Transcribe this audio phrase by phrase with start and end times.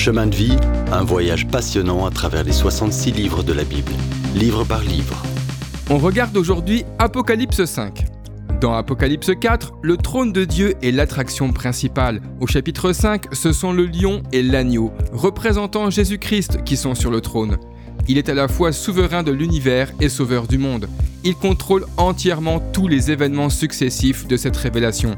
[0.00, 0.56] Chemin de vie,
[0.92, 3.92] un voyage passionnant à travers les 66 livres de la Bible,
[4.34, 5.22] livre par livre.
[5.90, 8.06] On regarde aujourd'hui Apocalypse 5.
[8.62, 12.22] Dans Apocalypse 4, le trône de Dieu est l'attraction principale.
[12.40, 17.20] Au chapitre 5, ce sont le lion et l'agneau, représentant Jésus-Christ, qui sont sur le
[17.20, 17.58] trône.
[18.08, 20.88] Il est à la fois souverain de l'univers et sauveur du monde.
[21.24, 25.16] Il contrôle entièrement tous les événements successifs de cette révélation.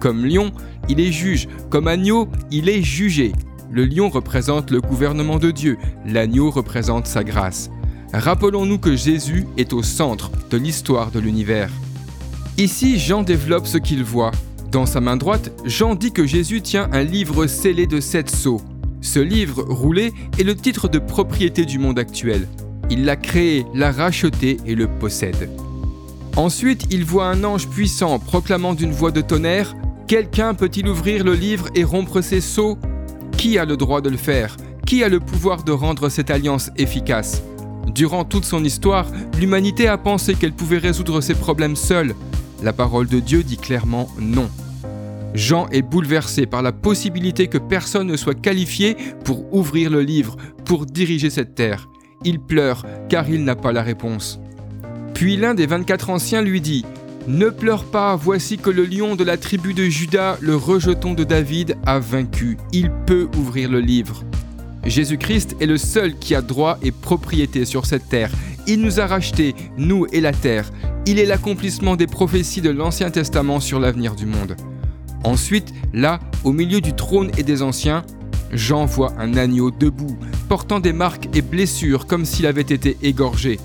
[0.00, 0.50] Comme lion,
[0.88, 3.32] il est juge, comme agneau, il est jugé.
[3.70, 7.70] Le lion représente le gouvernement de Dieu, l'agneau représente sa grâce.
[8.12, 11.70] Rappelons-nous que Jésus est au centre de l'histoire de l'univers.
[12.56, 14.30] Ici, Jean développe ce qu'il voit.
[14.70, 18.60] Dans sa main droite, Jean dit que Jésus tient un livre scellé de sept sceaux.
[19.00, 22.46] Ce livre roulé est le titre de propriété du monde actuel.
[22.90, 25.50] Il l'a créé, l'a racheté et le possède.
[26.36, 29.74] Ensuite, il voit un ange puissant proclamant d'une voix de tonnerre
[30.06, 32.76] Quelqu'un peut-il ouvrir le livre et rompre ses sceaux
[33.36, 34.56] Qui a le droit de le faire?
[34.86, 37.42] Qui a le pouvoir de rendre cette alliance efficace?
[37.94, 39.06] Durant toute son histoire,
[39.38, 42.14] l'humanité a pensé qu'elle pouvait résoudre ses problèmes seule.
[42.62, 44.48] La parole de Dieu dit clairement non.
[45.34, 50.36] Jean est bouleversé par la possibilité que personne ne soit qualifié pour ouvrir le livre,
[50.64, 51.88] pour diriger cette terre.
[52.24, 54.40] Il pleure car il n'a pas la réponse.
[55.12, 56.84] Puis l'un des 24 anciens lui dit
[57.26, 61.24] Ne pleure pas, voici que le lion de la tribu de Judas, le rejeton de
[61.24, 62.58] David, a vaincu.
[62.72, 64.22] Il peut ouvrir le livre.
[64.84, 68.30] Jésus-Christ est le seul qui a droit et propriété sur cette terre.
[68.66, 70.70] Il nous a rachetés, nous et la terre.
[71.06, 74.54] Il est l'accomplissement des prophéties de l'Ancien Testament sur l'avenir du monde.
[75.24, 78.04] Ensuite, là, au milieu du trône et des anciens,
[78.52, 80.18] Jean voit un agneau debout,
[80.50, 83.58] portant des marques et blessures comme s'il avait été égorgé.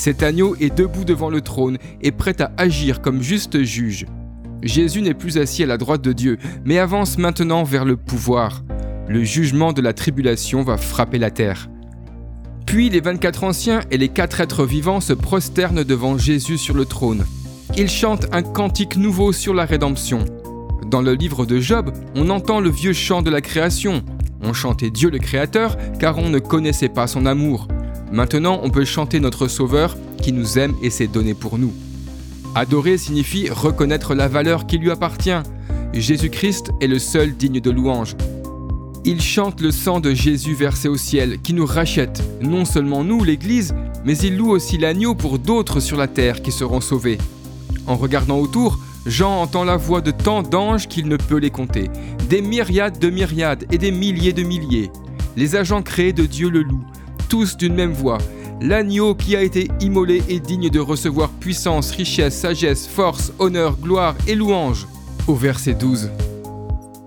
[0.00, 4.06] Cet agneau est debout devant le trône et prêt à agir comme juste juge.
[4.62, 8.62] Jésus n'est plus assis à la droite de Dieu, mais avance maintenant vers le pouvoir.
[9.08, 11.68] Le jugement de la tribulation va frapper la terre.
[12.64, 16.86] Puis les 24 anciens et les quatre êtres vivants se prosternent devant Jésus sur le
[16.86, 17.26] trône.
[17.76, 20.24] Ils chantent un cantique nouveau sur la rédemption.
[20.86, 24.02] Dans le livre de Job, on entend le vieux chant de la création.
[24.40, 27.68] On chantait Dieu le Créateur car on ne connaissait pas son amour.
[28.12, 31.72] Maintenant, on peut chanter notre Sauveur qui nous aime et s'est donné pour nous.
[32.56, 35.42] Adorer signifie reconnaître la valeur qui lui appartient.
[35.94, 38.16] Jésus-Christ est le seul digne de louange.
[39.04, 43.22] Il chante le sang de Jésus versé au ciel qui nous rachète, non seulement nous,
[43.22, 47.18] l'Église, mais il loue aussi l'agneau pour d'autres sur la terre qui seront sauvés.
[47.86, 51.88] En regardant autour, Jean entend la voix de tant d'anges qu'il ne peut les compter,
[52.28, 54.90] des myriades de myriades et des milliers de milliers.
[55.36, 56.84] Les agents créés de Dieu le louent,
[57.30, 58.18] tous d'une même voix.
[58.60, 64.16] L'agneau qui a été immolé est digne de recevoir puissance, richesse, sagesse, force, honneur, gloire
[64.26, 64.86] et louange.
[65.28, 66.10] Au verset 12.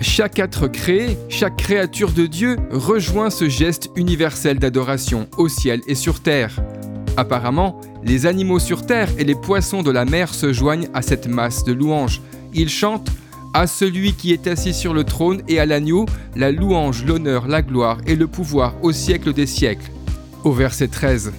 [0.00, 5.94] Chaque être créé, chaque créature de Dieu rejoint ce geste universel d'adoration au ciel et
[5.94, 6.60] sur terre.
[7.16, 11.28] Apparemment, les animaux sur terre et les poissons de la mer se joignent à cette
[11.28, 12.20] masse de louanges.
[12.54, 13.10] Ils chantent
[13.54, 17.62] à celui qui est assis sur le trône et à l'agneau la louange, l'honneur, la
[17.62, 19.90] gloire et le pouvoir au siècle des siècles.
[20.44, 21.32] Au verset 13.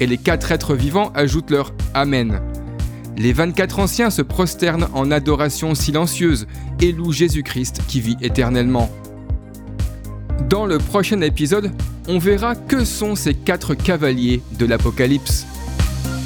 [0.00, 2.40] Et les quatre êtres vivants ajoutent leur Amen.
[3.16, 6.46] Les 24 anciens se prosternent en adoration silencieuse
[6.80, 8.90] et louent Jésus-Christ qui vit éternellement.
[10.48, 11.70] Dans le prochain épisode,
[12.08, 15.46] on verra que sont ces quatre cavaliers de l'Apocalypse.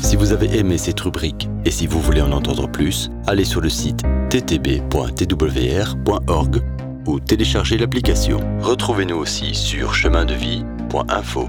[0.02, 3.60] Si vous avez aimé cette rubrique et si vous voulez en entendre plus, allez sur
[3.60, 5.02] le site ttb.twr.org
[7.06, 8.40] ou téléchargez l'application.
[8.60, 11.48] Retrouvez-nous aussi sur chemindevie.info.